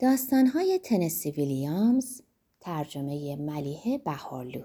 [0.00, 2.22] داستانهای تنسی ویلیامز
[2.60, 4.64] ترجمه ملیه بهارلو.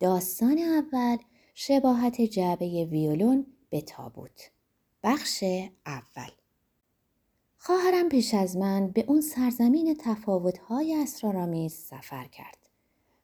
[0.00, 1.16] داستان اول
[1.54, 4.50] شباهت جعبه ویولون به تابوت.
[5.02, 5.44] بخش
[5.86, 6.30] اول.
[7.56, 12.58] خواهرم پیش از من به اون سرزمین تفاوتهای اسرارآمیز سفر کرد.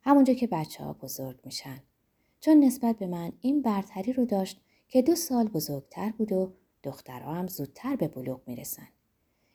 [0.02, 1.82] همونجا که بچه ها بزرگ میشن.
[2.40, 6.52] چون نسبت به من این برتری رو داشت که دو سال بزرگتر بود و
[6.82, 8.88] دخترها هم زودتر به بلوغ می‌رسن.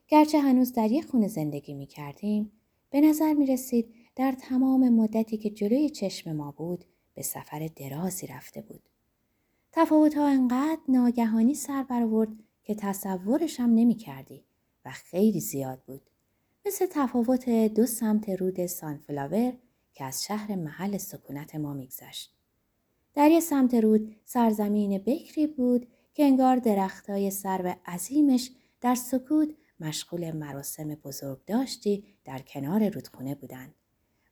[0.10, 2.52] گرچه هنوز در یک خونه زندگی می کردیم
[2.90, 8.28] به نظر می رسید در تمام مدتی که جلوی چشم ما بود به سفر درازی
[8.28, 8.82] رفته بود.
[9.72, 12.30] تفاوت ها انقدر ناگهانی سر برآورد
[12.64, 14.44] که تصورشم نمی کردی
[14.86, 16.02] و خیلی زیاد بود.
[16.66, 19.54] مثل تفاوت دو سمت رود سانفلاور
[19.94, 22.34] که از شهر محل سکونت ما میگذشت.
[23.14, 30.32] در یک سمت رود سرزمین بکری بود که انگار درختای سرو عظیمش در سکوت مشغول
[30.32, 33.74] مراسم بزرگ داشتی در کنار رودخونه بودند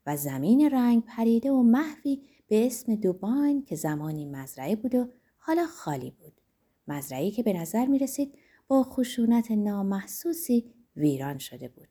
[0.05, 5.65] و زمین رنگ پریده و محوی به اسم دوباین که زمانی مزرعه بود و حالا
[5.65, 6.41] خالی بود.
[6.87, 8.37] مزرعی که به نظر می رسید
[8.67, 11.87] با خشونت نامحسوسی ویران شده بود.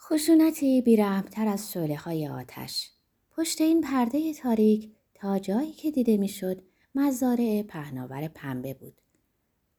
[0.00, 2.90] خشونتی بیرحمتر از شعله های آتش.
[3.30, 6.62] پشت این پرده تاریک تا جایی که دیده می‌شد
[6.94, 9.00] مزارع پهناور پنبه بود.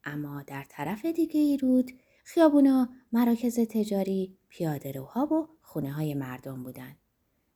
[0.03, 1.91] اما در طرف دیگه ای رود
[2.23, 6.97] خیابونا مراکز تجاری، پیاده روها و خونه های مردم بودند.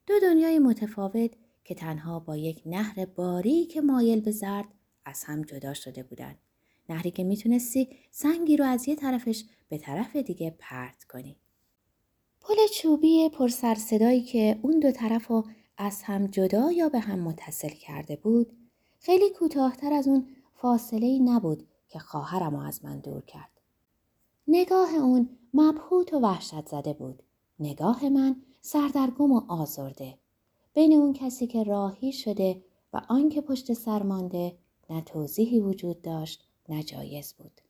[0.07, 1.31] دو دنیای متفاوت
[1.63, 4.67] که تنها با یک نهر باری که مایل به زرد
[5.05, 6.37] از هم جدا شده بودند.
[6.89, 11.37] نهری که می‌تونستی سنگی رو از یه طرفش به طرف دیگه پرت کنی.
[12.41, 15.45] پل چوبی پر صدایی که اون دو طرف رو
[15.77, 18.53] از هم جدا یا به هم متصل کرده بود
[18.99, 23.54] خیلی کوتاهتر از اون فاصله ای نبود که خواهرم از من دور کرد.
[24.47, 27.23] نگاه اون مبهوت و وحشت زده بود.
[27.59, 30.17] نگاه من سردرگم و آزرده.
[30.73, 34.57] بین اون کسی که راهی شده و آنکه پشت سر مانده
[34.89, 37.61] نه توضیحی وجود داشت نه جایز بود.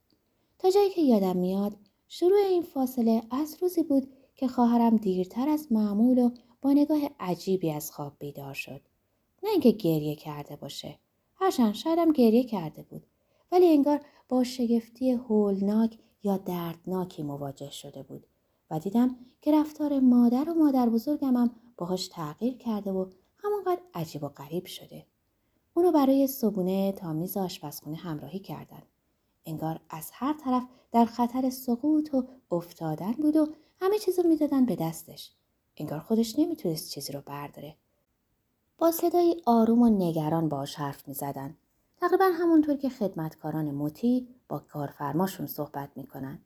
[0.59, 1.75] تا جایی که یادم میاد
[2.07, 6.29] شروع این فاصله از روزی بود که خواهرم دیرتر از معمول و
[6.61, 8.81] با نگاه عجیبی از خواب بیدار شد.
[9.43, 10.99] نه اینکه گریه کرده باشه.
[11.35, 13.05] هرچند شایدم گریه کرده بود.
[13.51, 18.27] ولی انگار با شگفتی هولناک یا دردناکی مواجه شده بود
[18.71, 23.05] و دیدم که رفتار مادر و مادر بزرگم هم باهاش تغییر کرده و
[23.37, 25.05] همونقدر عجیب و غریب شده.
[25.73, 28.81] اونو برای صبونه تا میز آشپزخونه همراهی کردن.
[29.45, 33.47] انگار از هر طرف در خطر سقوط و افتادن بود و
[33.81, 35.31] همه چیزو می‌دادن به دستش.
[35.77, 37.75] انگار خودش نمی‌تونست چیزی رو برداره.
[38.77, 41.57] با صدای آروم و نگران باش حرف می‌زدن.
[42.05, 46.39] تقریبا همونطور که خدمتکاران مطیع با کارفرماشون صحبت می‌کنن.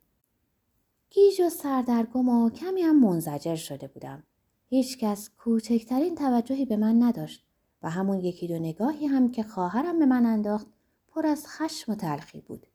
[1.10, 4.22] گیج و سردرگم و کمی هم منزجر شده بودم.
[4.68, 7.46] هیچکس کوچکترین توجهی به من نداشت
[7.82, 10.66] و همون یکی دو نگاهی هم که خواهرم به من انداخت
[11.08, 12.66] پر از خشم و تلخی بود.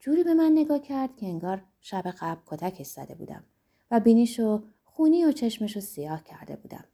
[0.00, 3.44] جوری به من نگاه کرد که انگار شب قبل کتک زده بودم
[3.90, 6.84] و بینیشو خونی و چشمشو سیاه کرده بودم.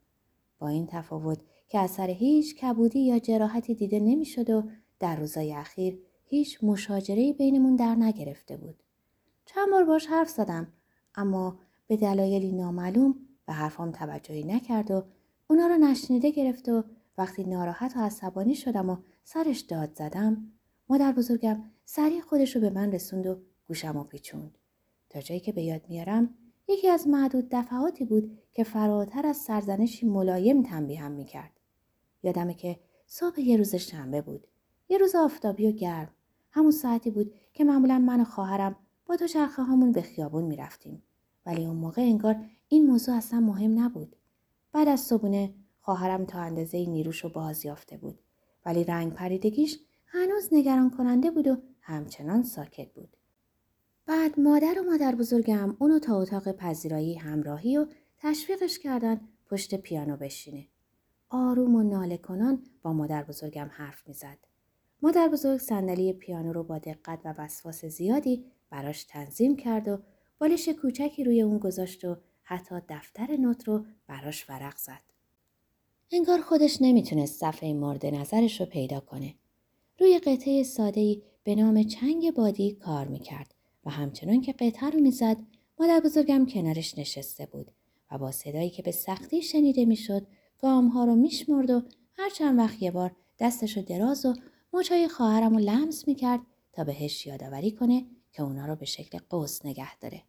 [0.59, 1.39] با این تفاوت
[1.69, 4.63] که اثر هیچ کبودی یا جراحتی دیده نمی‌شد و
[5.03, 8.83] در روزای اخیر هیچ مشاجره بینمون در نگرفته بود.
[9.45, 10.67] چند بار باش حرف زدم
[11.15, 13.15] اما به دلایلی نامعلوم
[13.45, 15.03] به حرفام توجهی نکرد و
[15.47, 16.83] اونا رو نشنیده گرفت و
[17.17, 20.51] وقتی ناراحت و عصبانی شدم و سرش داد زدم
[20.89, 24.57] مادر بزرگم سریع خودش رو به من رسوند و گوشم و پیچوند.
[25.09, 26.35] تا جایی که به یاد میارم
[26.67, 31.59] یکی از معدود دفعاتی بود که فراتر از سرزنشی ملایم تنبیهم می‌کرد.
[32.23, 34.47] یادمه که صبح یه روز شنبه بود.
[34.89, 36.09] یه روز آفتابی و گرم.
[36.51, 41.03] همون ساعتی بود که معمولا من و خواهرم با تو چرخه هامون به خیابون می‌رفتیم.
[41.45, 42.35] ولی اون موقع انگار
[42.67, 44.15] این موضوع اصلا مهم نبود.
[44.71, 48.19] بعد از صبونه خواهرم تا اندازه نیروش رو باز یافته بود.
[48.65, 53.17] ولی رنگ پریدگیش هنوز نگران کننده بود و همچنان ساکت بود.
[54.05, 57.85] بعد مادر و مادر بزرگم اونو تا اتاق پذیرایی همراهی و
[58.17, 60.67] تشویقش کردن پشت پیانو بشینه.
[61.29, 64.37] آروم و ناله کنان با مادر بزرگم حرف می‌زد.
[65.03, 69.97] مادر بزرگ صندلی پیانو رو با دقت و وسواس زیادی براش تنظیم کرد و
[70.39, 75.01] بالش کوچکی روی اون گذاشت و حتی دفتر نوت رو براش ورق زد.
[76.11, 79.35] انگار خودش نمی‌تونست صفحه مورد نظرش رو پیدا کنه.
[79.99, 83.53] روی قطعه سادهی به نام چنگ بادی کار می‌کرد
[83.85, 85.37] و همچنان که قطعه رو می‌زد
[85.79, 87.71] مادر بزرگم کنارش نشسته بود
[88.11, 90.27] و با صدایی که به سختی شنیده می‌شد
[90.59, 91.81] گام ها رو میشمرد و
[92.17, 94.33] هر چند وقت یه بار دستش رو دراز و
[94.73, 96.39] مچای خواهرم رو لمس می‌کرد
[96.73, 100.23] تا بهش یادآوری کنه که اونا رو به شکل قوس نگه داره.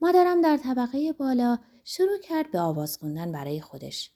[0.00, 4.10] مادرم در طبقه بالا شروع کرد به آواز خوندن برای خودش.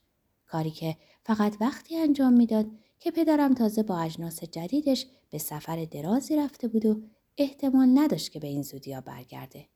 [0.46, 2.66] کاری که فقط وقتی انجام می‌داد
[3.00, 7.02] که پدرم تازه با اجناس جدیدش به سفر درازی رفته بود و
[7.36, 9.68] احتمال نداشت که به این زودیا برگرده.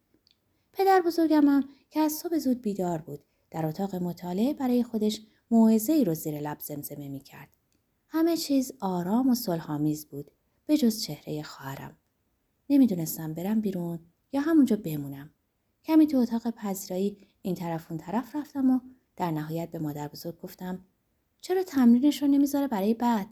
[0.72, 5.20] پدر بزرگم هم که از صبح زود بیدار بود در اتاق مطالعه برای خودش
[5.50, 7.48] موعظه ای رو زیر لب زمزمه می کرد.
[8.14, 10.30] همه چیز آرام و صلحآمیز بود
[10.66, 11.96] به جز چهره خواهرم.
[12.70, 13.98] نمی‌دونستم برم بیرون
[14.32, 15.30] یا همونجا بمونم.
[15.84, 18.80] کمی تو اتاق پذیرایی این طرف اون طرف رفتم و
[19.16, 20.84] در نهایت به مادر بزرگ گفتم
[21.40, 23.26] چرا تمرینش رو نمی‌ذاره برای بعد؟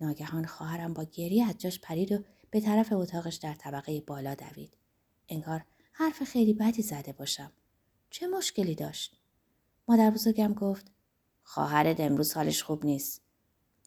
[0.00, 2.18] ناگهان خواهرم با گریه از جاش پرید و
[2.50, 4.76] به طرف اتاقش در طبقه بالا دوید.
[5.28, 7.52] انگار حرف خیلی بدی زده باشم.
[8.10, 9.20] چه مشکلی داشت؟
[9.88, 10.92] مادر بزرگم گفت
[11.42, 13.25] خواهرت امروز حالش خوب نیست.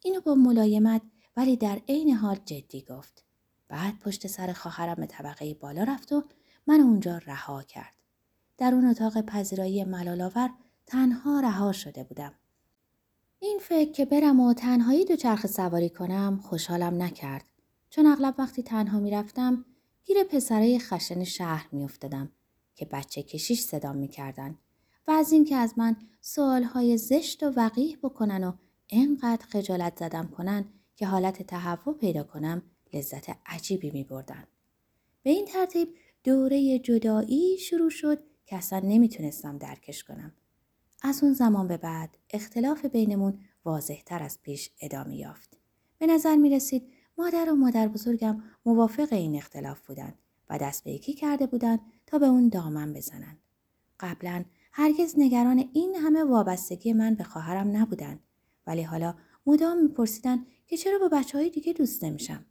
[0.04, 1.02] اینو با ملایمت
[1.38, 3.24] ولی در عین حال جدی گفت.
[3.68, 6.24] بعد پشت سر خواهرم به طبقه بالا رفت و
[6.68, 7.94] من اونجا رها کرد.
[8.58, 10.50] در اون اتاق پذیرایی ملالاور
[10.86, 12.34] تنها رها شده بودم.
[13.40, 17.46] این فکر که برم و تنهایی دوچرخه سواری کنم خوشحالم نکرد.
[17.90, 19.66] چون اغلب وقتی تنها می‌رفتم
[20.06, 22.32] گیر پسرای خشن شهر میافتادم
[22.76, 24.58] که بچه کشیش صدام می‌کردن
[25.08, 28.54] و از اینکه از من سوالهای زشت و وقیح بکنن و
[28.90, 30.66] انقدر خجالت زدم کنن
[30.96, 32.62] که حالت تهوع پیدا کنم
[32.94, 34.44] لذت عجیبی می بردن.
[35.24, 40.34] به این ترتیب دوره جدایی شروع شد که اصلا نمی‌تونستم درکش کنم.
[41.02, 45.58] از اون زمان به بعد اختلاف بینمون واضح تر از پیش ادامه یافت.
[45.98, 46.84] به نظر می رسید
[47.18, 50.18] مادر و مادر بزرگم موافق این اختلاف بودند
[50.50, 53.38] و دست به یکی کرده بودند تا به اون دامن بزنند.
[54.00, 58.20] قبلا هرگز نگران این همه وابستگی من به خواهرم نبودند
[58.70, 62.46] ولی حالا مدام میپرسیدن که چرا با بچه های دیگه دوست نمیشم.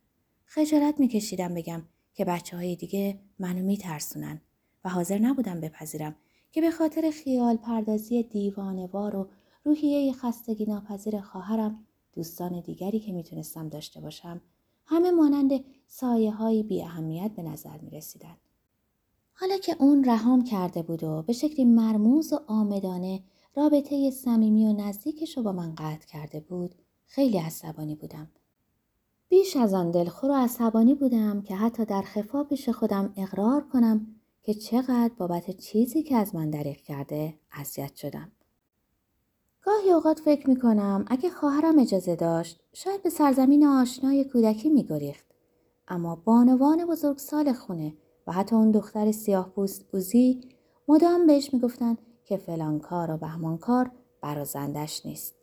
[0.44, 1.82] خجالت میکشیدم بگم
[2.14, 4.40] که بچه های دیگه منو میترسونن
[4.84, 6.16] و حاضر نبودم بپذیرم
[6.52, 9.28] که به خاطر خیال پردازی دیوانوار و
[9.64, 14.40] روحیه خستگی ناپذیر خواهرم دوستان دیگری که می‌تونستم داشته باشم
[14.86, 18.36] همه مانند سایه های بی اهمیت به نظر می رسیدن.
[19.34, 23.22] حالا که اون رهام کرده بود و به شکلی مرموز و آمدانه
[23.58, 26.74] رابطه صمیمی و نزدیکش رو با من قطع کرده بود
[27.06, 28.28] خیلی عصبانی بودم.
[29.28, 34.06] بیش از آن دلخور و عصبانی بودم که حتی در خفا پیش خودم اقرار کنم
[34.42, 38.32] که چقدر بابت چیزی که از من دریغ کرده اذیت شدم.
[39.62, 44.84] گاهی اوقات فکر می کنم اگه خواهرم اجازه داشت شاید به سرزمین آشنای کودکی می
[44.84, 45.26] گریخت.
[45.88, 47.94] اما بانوان بزرگ سال خونه
[48.26, 50.40] و حتی اون دختر سیاه پوست اوزی
[50.88, 51.96] مدام بهش می‌گفتن
[52.28, 53.90] که فلان کار و بهمان کار
[54.20, 55.34] برازندش نیست.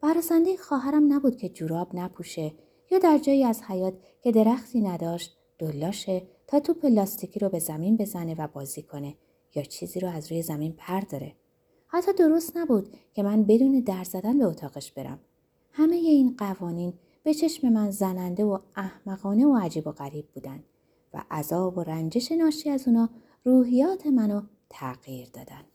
[0.00, 2.52] برازنده خواهرم نبود که جوراب نپوشه
[2.90, 7.96] یا در جایی از حیات که درختی نداشت دلاشه تا توپ پلاستیکی رو به زمین
[7.96, 9.14] بزنه و بازی کنه
[9.54, 11.34] یا چیزی رو از روی زمین پرداره.
[11.86, 15.18] حتی درست نبود که من بدون در زدن به اتاقش برم.
[15.72, 16.92] همه این قوانین
[17.22, 20.64] به چشم من زننده و احمقانه و عجیب و غریب بودن
[21.14, 23.08] و عذاب و رنجش ناشی از اونا
[23.44, 25.73] روحیات منو تغییر دادن.